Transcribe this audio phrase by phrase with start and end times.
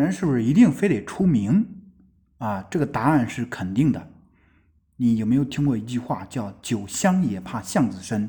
[0.00, 1.66] 人是不是一定非得出名
[2.38, 2.66] 啊？
[2.70, 4.08] 这个答案是肯定的。
[4.96, 8.28] 你有没有听过一句话叫“酒香也怕巷子深”？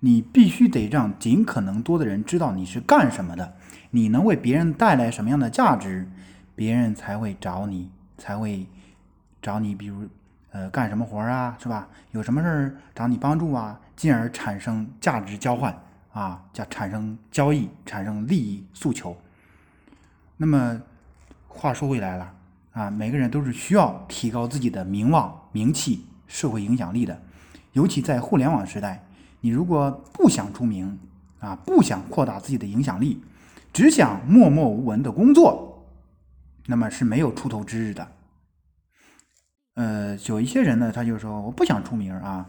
[0.00, 3.56] 你必须得让尽可能多的人知道你是干什么的，
[3.90, 6.06] 你能为别人带来什么样的价值，
[6.54, 8.66] 别人才会找你，才会
[9.40, 9.74] 找你。
[9.74, 10.06] 比如，
[10.50, 11.88] 呃，干什么活啊，是吧？
[12.10, 15.74] 有什么事儿找你帮助啊，进而产生价值交换
[16.12, 19.16] 啊，叫产生交易，产生利益诉求。
[20.36, 20.82] 那么，
[21.54, 22.34] 话说回来了
[22.72, 27.18] 啊，每个人都是需要提高自己的名望、名气、社会影响力的，
[27.72, 29.06] 尤其在互联网时代，
[29.40, 30.98] 你如果不想出名
[31.38, 33.22] 啊，不想扩大自己的影响力，
[33.72, 35.86] 只想默默无闻的工作，
[36.66, 38.08] 那么是没有出头之日的。
[39.74, 42.46] 呃，有一些人呢，他就说我不想出名啊，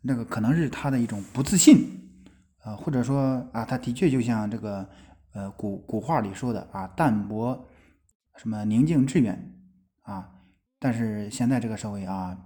[0.00, 1.86] 那个可能是他的一种不自信
[2.62, 4.88] 啊，或者说啊，他的确就像这个。
[5.32, 7.64] 呃，古古话里说的啊，淡泊
[8.36, 9.52] 什么宁静致远
[10.02, 10.30] 啊，
[10.78, 12.36] 但是现在这个社会啊，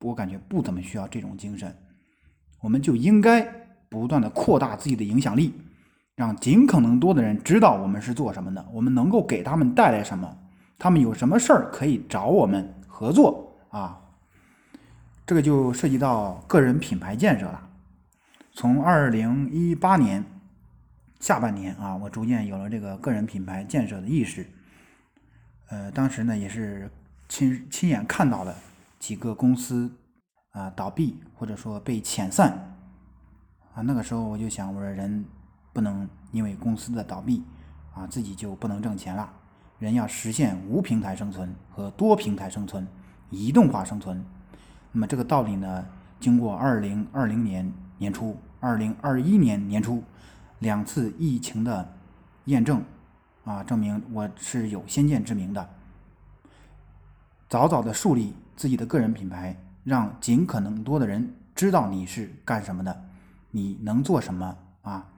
[0.00, 1.74] 我感觉不怎么需要这种精神，
[2.60, 3.42] 我们就应该
[3.88, 5.54] 不断的扩大自己的影响力，
[6.14, 10.36] 让尽可能多的人知道我们是做什么的，我们能够给他们带来什么，
[10.78, 14.00] 他们有什么事儿可以找我们合作啊，
[15.26, 17.68] 这个就涉及到个人品牌建设了，
[18.52, 20.24] 从二零一八年。
[21.20, 24.46] 下半年啊，我逐渐有了这个个人品牌建设的意识。
[25.68, 26.90] 呃，当时呢也是
[27.28, 28.54] 亲亲眼看到了
[28.98, 29.90] 几个公司
[30.50, 32.76] 啊倒闭或者说被遣散
[33.74, 35.24] 啊，那个时候我就想，我说人
[35.72, 37.42] 不能因为公司的倒闭
[37.94, 39.32] 啊自己就不能挣钱了，
[39.78, 42.86] 人要实现无平台生存和多平台生存、
[43.30, 44.24] 移动化生存。
[44.92, 45.86] 那么这个道理呢，
[46.20, 50.02] 经过二零二零年年初、二零二一年年初。
[50.60, 51.94] 两次疫情的
[52.46, 52.82] 验证
[53.44, 55.68] 啊，证明我是有先见之明的。
[57.48, 63.08] 早早的树立自己的个人品牌，让尽可能多的人知道你是干什么的，
[63.50, 65.12] 你能做什么啊？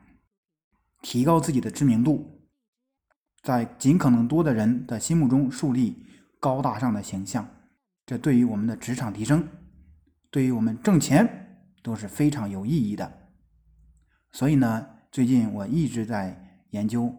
[1.02, 2.40] 提高自己的知名度，
[3.42, 6.04] 在尽可能多的人的心目中树立
[6.40, 7.48] 高大上的形象，
[8.04, 9.48] 这对于我们的职场提升，
[10.30, 13.30] 对于我们挣钱都是非常有意义的。
[14.32, 14.88] 所以呢。
[15.12, 17.10] 最近我一直在研究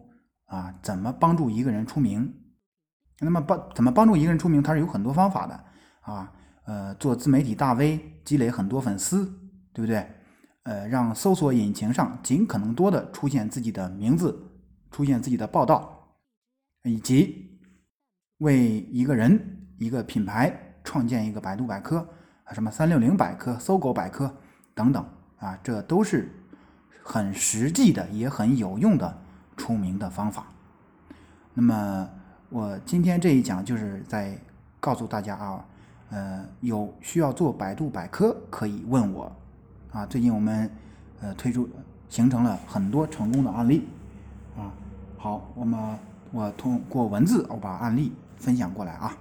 [0.48, 2.34] 啊，怎么帮助一个人出名？
[3.20, 4.62] 那么帮怎么帮助一个人出名？
[4.62, 5.64] 它是有很多方法的
[6.00, 6.32] 啊。
[6.64, 9.24] 呃，做自媒体大 V，积累很多粉丝，
[9.72, 10.06] 对不对？
[10.64, 14.38] 呃，让搜索引擎上尽可能多的出现自己的名字，
[14.90, 16.18] 出现自己的报道，
[16.82, 17.58] 以及
[18.38, 22.06] 为一个人、一个品牌创建一个百度百科
[22.44, 24.36] 啊，什么三六零百科、搜狗百科
[24.74, 25.02] 等等
[25.38, 26.34] 啊，这都是。
[27.10, 29.22] 很实际的，也很有用的
[29.58, 30.46] 出名的方法。
[31.52, 32.08] 那么，
[32.48, 34.38] 我今天这一讲就是在
[34.80, 35.64] 告诉大家啊，
[36.08, 39.30] 呃，有需要做百度百科可以问我
[39.92, 40.06] 啊。
[40.06, 40.70] 最近我们
[41.20, 41.68] 呃推出
[42.08, 43.86] 形成了很多成功的案例
[44.56, 44.72] 啊。
[45.18, 45.98] 好，我们
[46.30, 49.14] 我通过文字我把案例分享过来啊。